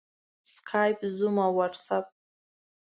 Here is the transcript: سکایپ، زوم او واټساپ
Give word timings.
سکایپ، 0.51 0.99
زوم 1.17 1.35
او 1.45 1.51
واټساپ 1.57 2.05